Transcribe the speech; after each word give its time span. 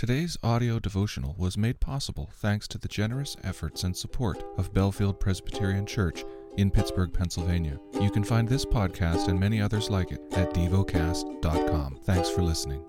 Today's 0.00 0.38
audio 0.42 0.78
devotional 0.78 1.34
was 1.36 1.58
made 1.58 1.78
possible 1.78 2.30
thanks 2.32 2.66
to 2.68 2.78
the 2.78 2.88
generous 2.88 3.36
efforts 3.44 3.84
and 3.84 3.94
support 3.94 4.42
of 4.56 4.72
Bellefield 4.72 5.20
Presbyterian 5.20 5.84
Church 5.84 6.24
in 6.56 6.70
Pittsburgh, 6.70 7.12
Pennsylvania. 7.12 7.78
You 8.00 8.10
can 8.10 8.24
find 8.24 8.48
this 8.48 8.64
podcast 8.64 9.28
and 9.28 9.38
many 9.38 9.60
others 9.60 9.90
like 9.90 10.10
it 10.10 10.22
at 10.32 10.54
devocast.com. 10.54 11.98
Thanks 12.04 12.30
for 12.30 12.40
listening. 12.40 12.82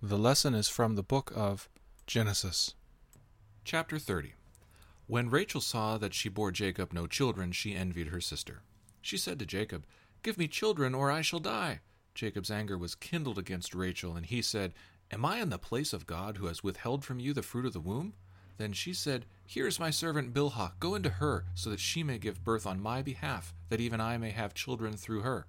The 0.00 0.16
lesson 0.16 0.54
is 0.54 0.66
from 0.66 0.94
the 0.94 1.02
book 1.02 1.34
of 1.36 1.68
Genesis, 2.06 2.74
chapter 3.66 3.98
30. 3.98 4.32
When 5.06 5.28
Rachel 5.28 5.60
saw 5.60 5.98
that 5.98 6.14
she 6.14 6.30
bore 6.30 6.50
Jacob 6.50 6.94
no 6.94 7.06
children, 7.06 7.52
she 7.52 7.74
envied 7.74 8.08
her 8.08 8.22
sister. 8.22 8.62
She 9.02 9.18
said 9.18 9.38
to 9.40 9.44
Jacob, 9.44 9.84
Give 10.22 10.38
me 10.38 10.48
children, 10.48 10.94
or 10.94 11.10
I 11.10 11.20
shall 11.20 11.40
die. 11.40 11.80
Jacob's 12.14 12.50
anger 12.50 12.78
was 12.78 12.94
kindled 12.94 13.38
against 13.38 13.74
Rachel, 13.74 14.16
and 14.16 14.24
he 14.24 14.40
said, 14.40 14.72
Am 15.10 15.24
I 15.24 15.40
in 15.40 15.50
the 15.50 15.58
place 15.58 15.92
of 15.92 16.06
God 16.06 16.38
who 16.38 16.46
has 16.46 16.64
withheld 16.64 17.04
from 17.04 17.20
you 17.20 17.32
the 17.32 17.42
fruit 17.42 17.66
of 17.66 17.72
the 17.72 17.80
womb? 17.80 18.14
Then 18.56 18.72
she 18.72 18.92
said, 18.92 19.26
Here 19.46 19.66
is 19.66 19.80
my 19.80 19.90
servant 19.90 20.32
Bilhah. 20.32 20.72
Go 20.80 20.94
into 20.94 21.10
her, 21.10 21.44
so 21.54 21.70
that 21.70 21.80
she 21.80 22.02
may 22.02 22.18
give 22.18 22.44
birth 22.44 22.66
on 22.66 22.80
my 22.80 23.02
behalf, 23.02 23.52
that 23.68 23.80
even 23.80 24.00
I 24.00 24.16
may 24.16 24.30
have 24.30 24.54
children 24.54 24.96
through 24.96 25.20
her. 25.20 25.46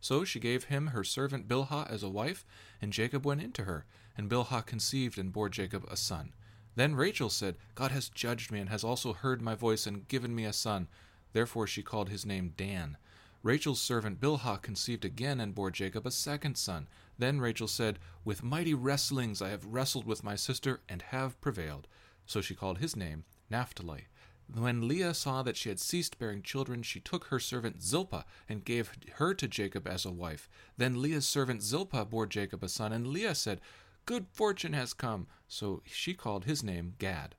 So 0.00 0.24
she 0.24 0.40
gave 0.40 0.64
him 0.64 0.88
her 0.88 1.04
servant 1.04 1.48
Bilhah 1.48 1.90
as 1.90 2.02
a 2.02 2.08
wife, 2.08 2.46
and 2.80 2.92
Jacob 2.92 3.26
went 3.26 3.42
into 3.42 3.64
her. 3.64 3.84
And 4.16 4.30
Bilhah 4.30 4.66
conceived 4.66 5.18
and 5.18 5.32
bore 5.32 5.48
Jacob 5.48 5.86
a 5.90 5.96
son. 5.96 6.34
Then 6.74 6.94
Rachel 6.94 7.30
said, 7.30 7.56
God 7.74 7.90
has 7.90 8.08
judged 8.08 8.50
me, 8.50 8.60
and 8.60 8.68
has 8.68 8.84
also 8.84 9.12
heard 9.12 9.42
my 9.42 9.54
voice, 9.54 9.86
and 9.86 10.08
given 10.08 10.34
me 10.34 10.44
a 10.44 10.52
son. 10.52 10.88
Therefore 11.32 11.66
she 11.66 11.82
called 11.82 12.08
his 12.08 12.24
name 12.24 12.54
Dan. 12.56 12.96
Rachel's 13.42 13.80
servant 13.80 14.20
Bilhah 14.20 14.60
conceived 14.60 15.04
again 15.04 15.40
and 15.40 15.54
bore 15.54 15.70
Jacob 15.70 16.06
a 16.06 16.10
second 16.10 16.56
son. 16.56 16.88
Then 17.18 17.40
Rachel 17.40 17.68
said, 17.68 17.98
With 18.24 18.42
mighty 18.42 18.74
wrestlings 18.74 19.40
I 19.40 19.50
have 19.50 19.64
wrestled 19.64 20.06
with 20.06 20.24
my 20.24 20.34
sister 20.34 20.80
and 20.88 21.02
have 21.02 21.40
prevailed. 21.40 21.86
So 22.26 22.40
she 22.40 22.54
called 22.54 22.78
his 22.78 22.96
name 22.96 23.24
Naphtali. 23.50 24.08
When 24.52 24.88
Leah 24.88 25.14
saw 25.14 25.42
that 25.42 25.56
she 25.56 25.68
had 25.68 25.78
ceased 25.78 26.18
bearing 26.18 26.42
children, 26.42 26.82
she 26.82 27.00
took 27.00 27.24
her 27.26 27.38
servant 27.38 27.82
Zilpah 27.82 28.24
and 28.48 28.64
gave 28.64 28.92
her 29.16 29.34
to 29.34 29.46
Jacob 29.46 29.86
as 29.86 30.04
a 30.04 30.10
wife. 30.10 30.48
Then 30.76 31.02
Leah's 31.02 31.28
servant 31.28 31.62
Zilpah 31.62 32.06
bore 32.06 32.26
Jacob 32.26 32.64
a 32.64 32.68
son, 32.68 32.92
and 32.92 33.06
Leah 33.06 33.34
said, 33.34 33.60
Good 34.06 34.26
fortune 34.32 34.72
has 34.72 34.94
come. 34.94 35.26
So 35.48 35.82
she 35.84 36.14
called 36.14 36.44
his 36.44 36.62
name 36.62 36.94
Gad. 36.98 37.34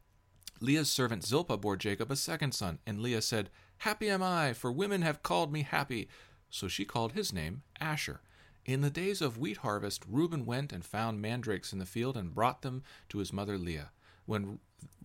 Leah's 0.61 0.89
servant 0.89 1.23
Zilpah 1.23 1.57
bore 1.57 1.77
Jacob 1.77 2.11
a 2.11 2.15
second 2.15 2.53
son, 2.53 2.79
and 2.85 3.01
Leah 3.01 3.23
said, 3.23 3.49
Happy 3.79 4.09
am 4.09 4.21
I, 4.21 4.51
for 4.51 4.73
women 4.73 5.03
have 5.03 5.23
called 5.23 5.53
me 5.53 5.61
happy. 5.61 6.09
So 6.49 6.67
she 6.67 6.83
called 6.83 7.13
his 7.13 7.31
name 7.31 7.63
Asher. 7.79 8.19
In 8.65 8.81
the 8.81 8.89
days 8.89 9.21
of 9.21 9.37
wheat 9.37 9.57
harvest, 9.57 10.03
Reuben 10.05 10.45
went 10.45 10.73
and 10.73 10.83
found 10.83 11.21
mandrakes 11.21 11.71
in 11.71 11.79
the 11.79 11.85
field 11.85 12.17
and 12.17 12.35
brought 12.35 12.61
them 12.61 12.83
to 13.07 13.19
his 13.19 13.31
mother 13.31 13.57
Leah. 13.57 13.91
When 14.25 14.59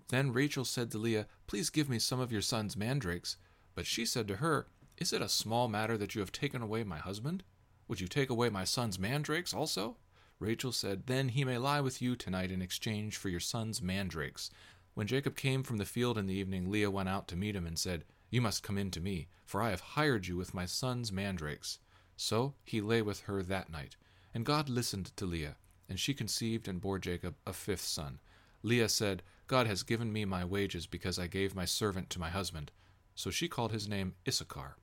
then 0.08 0.32
Rachel 0.32 0.64
said 0.64 0.90
to 0.90 0.98
Leah, 0.98 1.26
Please 1.46 1.70
give 1.70 1.88
me 1.88 2.00
some 2.00 2.18
of 2.18 2.32
your 2.32 2.42
son's 2.42 2.76
mandrakes. 2.76 3.36
But 3.76 3.86
she 3.86 4.04
said 4.04 4.26
to 4.26 4.36
her, 4.36 4.66
Is 4.98 5.12
it 5.12 5.22
a 5.22 5.28
small 5.28 5.68
matter 5.68 5.96
that 5.96 6.16
you 6.16 6.20
have 6.20 6.32
taken 6.32 6.60
away 6.60 6.82
my 6.82 6.98
husband? 6.98 7.44
Would 7.86 8.00
you 8.00 8.08
take 8.08 8.28
away 8.28 8.48
my 8.50 8.64
son's 8.64 8.98
mandrakes 8.98 9.54
also? 9.54 9.98
Rachel 10.40 10.72
said, 10.72 11.06
Then 11.06 11.28
he 11.28 11.44
may 11.44 11.58
lie 11.58 11.80
with 11.80 12.02
you 12.02 12.16
tonight 12.16 12.50
in 12.50 12.60
exchange 12.60 13.16
for 13.16 13.28
your 13.28 13.40
son's 13.40 13.80
mandrakes. 13.80 14.50
When 14.94 15.06
Jacob 15.06 15.36
came 15.36 15.62
from 15.62 15.76
the 15.76 15.84
field 15.84 16.18
in 16.18 16.26
the 16.26 16.34
evening, 16.34 16.70
Leah 16.70 16.90
went 16.90 17.08
out 17.08 17.28
to 17.28 17.36
meet 17.36 17.54
him 17.54 17.66
and 17.66 17.78
said, 17.78 18.04
you 18.34 18.40
must 18.40 18.64
come 18.64 18.76
in 18.76 18.90
to 18.90 19.00
me, 19.00 19.28
for 19.46 19.62
I 19.62 19.70
have 19.70 19.80
hired 19.80 20.26
you 20.26 20.36
with 20.36 20.54
my 20.54 20.66
son's 20.66 21.12
mandrakes. 21.12 21.78
So 22.16 22.54
he 22.64 22.80
lay 22.80 23.00
with 23.00 23.20
her 23.20 23.44
that 23.44 23.70
night. 23.70 23.94
And 24.34 24.44
God 24.44 24.68
listened 24.68 25.16
to 25.16 25.24
Leah, 25.24 25.54
and 25.88 26.00
she 26.00 26.14
conceived 26.14 26.66
and 26.66 26.80
bore 26.80 26.98
Jacob 26.98 27.36
a 27.46 27.52
fifth 27.52 27.84
son. 27.84 28.18
Leah 28.64 28.88
said, 28.88 29.22
God 29.46 29.68
has 29.68 29.84
given 29.84 30.12
me 30.12 30.24
my 30.24 30.44
wages 30.44 30.84
because 30.84 31.16
I 31.16 31.28
gave 31.28 31.54
my 31.54 31.64
servant 31.64 32.10
to 32.10 32.18
my 32.18 32.28
husband. 32.28 32.72
So 33.14 33.30
she 33.30 33.46
called 33.46 33.70
his 33.70 33.88
name 33.88 34.16
Issachar. 34.26 34.78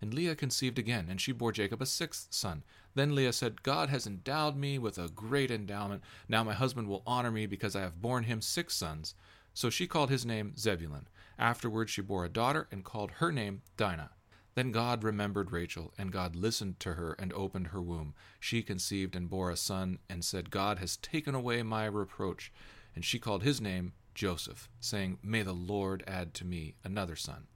And 0.00 0.14
Leah 0.14 0.36
conceived 0.36 0.78
again, 0.78 1.08
and 1.10 1.20
she 1.20 1.32
bore 1.32 1.50
Jacob 1.50 1.82
a 1.82 1.86
sixth 1.86 2.28
son. 2.30 2.62
Then 2.94 3.16
Leah 3.16 3.32
said, 3.32 3.64
God 3.64 3.88
has 3.88 4.06
endowed 4.06 4.56
me 4.56 4.78
with 4.78 4.96
a 4.96 5.08
great 5.08 5.50
endowment. 5.50 6.02
Now 6.28 6.44
my 6.44 6.54
husband 6.54 6.86
will 6.86 7.02
honor 7.04 7.32
me 7.32 7.46
because 7.46 7.74
I 7.74 7.80
have 7.80 8.00
borne 8.00 8.22
him 8.24 8.40
six 8.40 8.76
sons. 8.76 9.16
So 9.54 9.70
she 9.70 9.86
called 9.86 10.10
his 10.10 10.26
name 10.26 10.56
Zebulun. 10.56 11.08
Afterward 11.38 11.90
she 11.90 12.02
bore 12.02 12.24
a 12.24 12.28
daughter 12.28 12.68
and 12.70 12.84
called 12.84 13.12
her 13.12 13.32
name 13.32 13.62
Dinah. 13.76 14.10
Then 14.54 14.70
God 14.70 15.02
remembered 15.02 15.50
Rachel, 15.50 15.94
and 15.96 16.12
God 16.12 16.36
listened 16.36 16.78
to 16.80 16.94
her 16.94 17.14
and 17.18 17.32
opened 17.32 17.68
her 17.68 17.80
womb. 17.80 18.14
She 18.38 18.62
conceived 18.62 19.16
and 19.16 19.30
bore 19.30 19.50
a 19.50 19.56
son, 19.56 19.98
and 20.10 20.24
said, 20.24 20.50
God 20.50 20.78
has 20.78 20.98
taken 20.98 21.34
away 21.34 21.62
my 21.62 21.86
reproach. 21.86 22.52
And 22.94 23.04
she 23.04 23.18
called 23.18 23.42
his 23.42 23.60
name 23.62 23.94
Joseph, 24.14 24.68
saying, 24.78 25.18
May 25.22 25.42
the 25.42 25.54
Lord 25.54 26.04
add 26.06 26.34
to 26.34 26.44
me 26.44 26.74
another 26.84 27.16
son. 27.16 27.46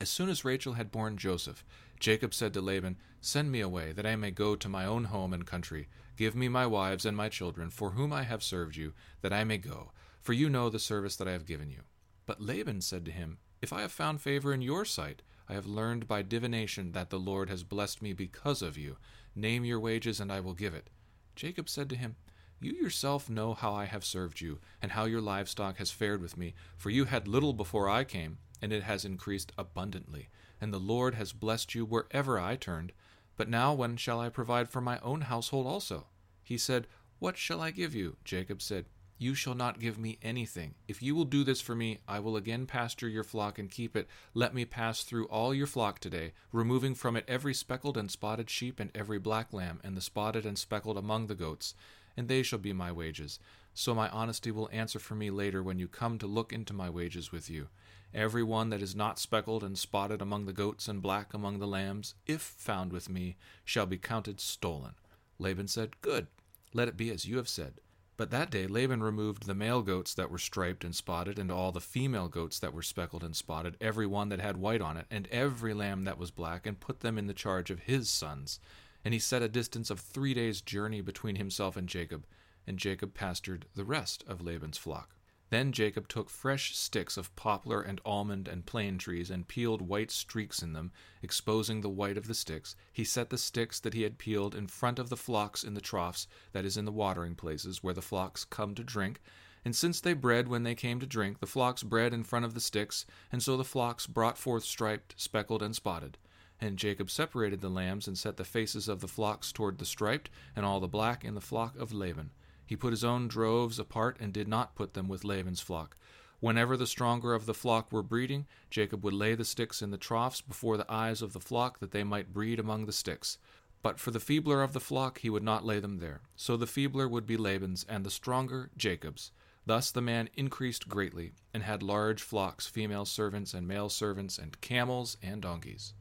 As 0.00 0.08
soon 0.08 0.30
as 0.30 0.44
Rachel 0.44 0.74
had 0.74 0.90
borne 0.90 1.18
Joseph, 1.18 1.64
Jacob 2.00 2.32
said 2.32 2.54
to 2.54 2.62
Laban, 2.62 2.96
Send 3.20 3.50
me 3.50 3.60
away, 3.60 3.92
that 3.92 4.06
I 4.06 4.16
may 4.16 4.30
go 4.30 4.56
to 4.56 4.68
my 4.68 4.86
own 4.86 5.04
home 5.04 5.34
and 5.34 5.44
country. 5.44 5.88
Give 6.16 6.34
me 6.34 6.48
my 6.48 6.66
wives 6.66 7.04
and 7.04 7.16
my 7.16 7.28
children, 7.28 7.68
for 7.68 7.90
whom 7.90 8.12
I 8.12 8.22
have 8.22 8.42
served 8.42 8.76
you, 8.76 8.94
that 9.20 9.32
I 9.32 9.44
may 9.44 9.58
go, 9.58 9.90
for 10.20 10.32
you 10.32 10.48
know 10.48 10.68
the 10.68 10.78
service 10.78 11.16
that 11.16 11.28
I 11.28 11.32
have 11.32 11.46
given 11.46 11.70
you. 11.70 11.80
But 12.26 12.40
Laban 12.40 12.80
said 12.80 13.04
to 13.06 13.10
him, 13.10 13.38
If 13.62 13.72
I 13.72 13.80
have 13.80 13.92
found 13.92 14.20
favor 14.20 14.52
in 14.52 14.62
your 14.62 14.84
sight, 14.84 15.22
I 15.48 15.54
have 15.54 15.66
learned 15.66 16.06
by 16.06 16.22
divination 16.22 16.92
that 16.92 17.08
the 17.08 17.18
Lord 17.18 17.48
has 17.48 17.64
blessed 17.64 18.02
me 18.02 18.12
because 18.12 18.60
of 18.60 18.76
you. 18.76 18.98
Name 19.34 19.64
your 19.64 19.80
wages, 19.80 20.20
and 20.20 20.30
I 20.30 20.40
will 20.40 20.52
give 20.52 20.74
it. 20.74 20.90
Jacob 21.34 21.68
said 21.68 21.88
to 21.88 21.96
him, 21.96 22.16
You 22.60 22.72
yourself 22.72 23.30
know 23.30 23.54
how 23.54 23.72
I 23.72 23.86
have 23.86 24.04
served 24.04 24.40
you, 24.40 24.58
and 24.82 24.92
how 24.92 25.06
your 25.06 25.22
livestock 25.22 25.78
has 25.78 25.90
fared 25.90 26.20
with 26.20 26.36
me, 26.36 26.54
for 26.76 26.90
you 26.90 27.06
had 27.06 27.26
little 27.26 27.54
before 27.54 27.88
I 27.88 28.04
came, 28.04 28.38
and 28.60 28.72
it 28.72 28.82
has 28.82 29.04
increased 29.04 29.52
abundantly, 29.56 30.28
and 30.60 30.72
the 30.72 30.78
Lord 30.78 31.14
has 31.14 31.32
blessed 31.32 31.74
you 31.74 31.86
wherever 31.86 32.38
I 32.38 32.56
turned. 32.56 32.92
But 33.36 33.48
now 33.48 33.72
when 33.72 33.96
shall 33.96 34.20
I 34.20 34.28
provide 34.28 34.68
for 34.68 34.80
my 34.80 34.98
own 34.98 35.22
household 35.22 35.66
also? 35.66 36.08
He 36.42 36.58
said, 36.58 36.88
What 37.20 37.38
shall 37.38 37.60
I 37.60 37.70
give 37.70 37.94
you? 37.94 38.16
Jacob 38.24 38.60
said, 38.60 38.86
you 39.18 39.34
shall 39.34 39.54
not 39.54 39.80
give 39.80 39.98
me 39.98 40.18
anything. 40.22 40.74
If 40.86 41.02
you 41.02 41.14
will 41.14 41.24
do 41.24 41.42
this 41.42 41.60
for 41.60 41.74
me, 41.74 41.98
I 42.06 42.20
will 42.20 42.36
again 42.36 42.66
pasture 42.66 43.08
your 43.08 43.24
flock 43.24 43.58
and 43.58 43.70
keep 43.70 43.96
it. 43.96 44.08
Let 44.32 44.54
me 44.54 44.64
pass 44.64 45.02
through 45.02 45.26
all 45.26 45.52
your 45.52 45.66
flock 45.66 45.98
today, 45.98 46.32
removing 46.52 46.94
from 46.94 47.16
it 47.16 47.24
every 47.26 47.52
speckled 47.52 47.96
and 47.96 48.10
spotted 48.10 48.48
sheep 48.48 48.78
and 48.78 48.90
every 48.94 49.18
black 49.18 49.52
lamb, 49.52 49.80
and 49.82 49.96
the 49.96 50.00
spotted 50.00 50.46
and 50.46 50.56
speckled 50.56 50.96
among 50.96 51.26
the 51.26 51.34
goats, 51.34 51.74
and 52.16 52.28
they 52.28 52.42
shall 52.42 52.60
be 52.60 52.72
my 52.72 52.92
wages. 52.92 53.40
So 53.74 53.94
my 53.94 54.08
honesty 54.08 54.50
will 54.50 54.70
answer 54.72 54.98
for 54.98 55.14
me 55.14 55.30
later 55.30 55.62
when 55.62 55.78
you 55.78 55.88
come 55.88 56.18
to 56.18 56.26
look 56.26 56.52
into 56.52 56.72
my 56.72 56.88
wages 56.88 57.32
with 57.32 57.50
you. 57.50 57.68
Every 58.14 58.42
one 58.42 58.70
that 58.70 58.82
is 58.82 58.96
not 58.96 59.18
speckled 59.18 59.62
and 59.62 59.76
spotted 59.76 60.22
among 60.22 60.46
the 60.46 60.52
goats 60.52 60.88
and 60.88 61.02
black 61.02 61.34
among 61.34 61.58
the 61.58 61.66
lambs, 61.66 62.14
if 62.26 62.40
found 62.40 62.92
with 62.92 63.10
me, 63.10 63.36
shall 63.64 63.86
be 63.86 63.98
counted 63.98 64.40
stolen. 64.40 64.94
Laban 65.38 65.68
said, 65.68 66.00
Good, 66.00 66.28
let 66.72 66.88
it 66.88 66.96
be 66.96 67.10
as 67.10 67.26
you 67.26 67.36
have 67.36 67.48
said. 67.48 67.74
But 68.18 68.32
that 68.32 68.50
day 68.50 68.66
Laban 68.66 69.00
removed 69.00 69.46
the 69.46 69.54
male 69.54 69.80
goats 69.80 70.12
that 70.14 70.28
were 70.28 70.38
striped 70.38 70.82
and 70.82 70.94
spotted, 70.94 71.38
and 71.38 71.52
all 71.52 71.70
the 71.70 71.80
female 71.80 72.26
goats 72.26 72.58
that 72.58 72.74
were 72.74 72.82
speckled 72.82 73.22
and 73.22 73.34
spotted, 73.34 73.76
every 73.80 74.08
one 74.08 74.28
that 74.30 74.40
had 74.40 74.56
white 74.56 74.80
on 74.80 74.96
it, 74.96 75.06
and 75.08 75.28
every 75.28 75.72
lamb 75.72 76.02
that 76.02 76.18
was 76.18 76.32
black, 76.32 76.66
and 76.66 76.80
put 76.80 76.98
them 76.98 77.16
in 77.16 77.28
the 77.28 77.32
charge 77.32 77.70
of 77.70 77.78
his 77.78 78.10
sons. 78.10 78.58
And 79.04 79.14
he 79.14 79.20
set 79.20 79.40
a 79.40 79.48
distance 79.48 79.88
of 79.88 80.00
three 80.00 80.34
days' 80.34 80.60
journey 80.60 81.00
between 81.00 81.36
himself 81.36 81.76
and 81.76 81.88
Jacob, 81.88 82.26
and 82.66 82.76
Jacob 82.76 83.14
pastured 83.14 83.66
the 83.76 83.84
rest 83.84 84.24
of 84.26 84.42
Laban's 84.42 84.78
flock. 84.78 85.14
Then 85.50 85.72
Jacob 85.72 86.08
took 86.08 86.28
fresh 86.28 86.76
sticks 86.76 87.16
of 87.16 87.34
poplar 87.34 87.80
and 87.80 88.02
almond 88.04 88.48
and 88.48 88.66
plane 88.66 88.98
trees, 88.98 89.30
and 89.30 89.48
peeled 89.48 89.80
white 89.80 90.10
streaks 90.10 90.62
in 90.62 90.74
them, 90.74 90.92
exposing 91.22 91.80
the 91.80 91.88
white 91.88 92.18
of 92.18 92.26
the 92.26 92.34
sticks. 92.34 92.76
He 92.92 93.04
set 93.04 93.30
the 93.30 93.38
sticks 93.38 93.80
that 93.80 93.94
he 93.94 94.02
had 94.02 94.18
peeled 94.18 94.54
in 94.54 94.66
front 94.66 94.98
of 94.98 95.08
the 95.08 95.16
flocks 95.16 95.64
in 95.64 95.72
the 95.72 95.80
troughs, 95.80 96.26
that 96.52 96.66
is, 96.66 96.76
in 96.76 96.84
the 96.84 96.92
watering 96.92 97.34
places, 97.34 97.82
where 97.82 97.94
the 97.94 98.02
flocks 98.02 98.44
come 98.44 98.74
to 98.74 98.84
drink. 98.84 99.20
And 99.64 99.74
since 99.74 100.00
they 100.00 100.12
bred 100.12 100.48
when 100.48 100.64
they 100.64 100.74
came 100.74 101.00
to 101.00 101.06
drink, 101.06 101.40
the 101.40 101.46
flocks 101.46 101.82
bred 101.82 102.12
in 102.12 102.24
front 102.24 102.44
of 102.44 102.52
the 102.52 102.60
sticks, 102.60 103.06
and 103.32 103.42
so 103.42 103.56
the 103.56 103.64
flocks 103.64 104.06
brought 104.06 104.36
forth 104.36 104.64
striped, 104.64 105.14
speckled, 105.16 105.62
and 105.62 105.74
spotted. 105.74 106.18
And 106.60 106.76
Jacob 106.76 107.10
separated 107.10 107.60
the 107.60 107.70
lambs, 107.70 108.06
and 108.06 108.18
set 108.18 108.36
the 108.36 108.44
faces 108.44 108.86
of 108.86 109.00
the 109.00 109.08
flocks 109.08 109.50
toward 109.50 109.78
the 109.78 109.86
striped, 109.86 110.28
and 110.54 110.66
all 110.66 110.80
the 110.80 110.88
black 110.88 111.24
in 111.24 111.34
the 111.34 111.40
flock 111.40 111.74
of 111.78 111.92
Laban. 111.92 112.32
He 112.68 112.76
put 112.76 112.92
his 112.92 113.02
own 113.02 113.28
droves 113.28 113.78
apart 113.78 114.18
and 114.20 114.30
did 114.30 114.46
not 114.46 114.74
put 114.74 114.92
them 114.92 115.08
with 115.08 115.24
Laban's 115.24 115.62
flock. 115.62 115.96
Whenever 116.38 116.76
the 116.76 116.86
stronger 116.86 117.32
of 117.32 117.46
the 117.46 117.54
flock 117.54 117.90
were 117.90 118.02
breeding, 118.02 118.46
Jacob 118.68 119.02
would 119.02 119.14
lay 119.14 119.34
the 119.34 119.44
sticks 119.46 119.80
in 119.80 119.90
the 119.90 119.96
troughs 119.96 120.42
before 120.42 120.76
the 120.76 120.92
eyes 120.92 121.22
of 121.22 121.32
the 121.32 121.40
flock 121.40 121.78
that 121.78 121.92
they 121.92 122.04
might 122.04 122.34
breed 122.34 122.60
among 122.60 122.84
the 122.84 122.92
sticks. 122.92 123.38
But 123.80 123.98
for 123.98 124.10
the 124.10 124.20
feebler 124.20 124.62
of 124.62 124.74
the 124.74 124.80
flock 124.80 125.20
he 125.20 125.30
would 125.30 125.42
not 125.42 125.64
lay 125.64 125.80
them 125.80 125.96
there. 125.96 126.20
So 126.36 126.58
the 126.58 126.66
feebler 126.66 127.08
would 127.08 127.26
be 127.26 127.38
Laban's, 127.38 127.86
and 127.88 128.04
the 128.04 128.10
stronger 128.10 128.70
Jacob's. 128.76 129.32
Thus 129.64 129.90
the 129.90 130.02
man 130.02 130.28
increased 130.34 130.90
greatly, 130.90 131.32
and 131.54 131.62
had 131.62 131.82
large 131.82 132.20
flocks, 132.20 132.66
female 132.66 133.06
servants 133.06 133.54
and 133.54 133.66
male 133.66 133.88
servants, 133.88 134.36
and 134.36 134.60
camels 134.60 135.16
and 135.22 135.40
donkeys. 135.40 135.94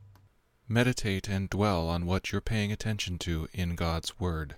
Meditate 0.67 1.29
and 1.29 1.49
dwell 1.49 1.87
on 1.87 2.05
what 2.05 2.33
you're 2.33 2.41
paying 2.41 2.73
attention 2.73 3.17
to 3.19 3.47
in 3.53 3.75
God's 3.75 4.19
Word. 4.19 4.57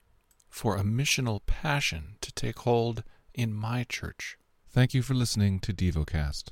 for 0.51 0.75
a 0.75 0.83
missional 0.83 1.39
passion 1.45 2.17
to 2.21 2.31
take 2.33 2.59
hold 2.59 3.03
in 3.33 3.53
my 3.53 3.83
church. 3.85 4.37
Thank 4.69 4.93
you 4.93 5.01
for 5.01 5.15
listening 5.15 5.59
to 5.61 5.73
DevoCast. 5.73 6.43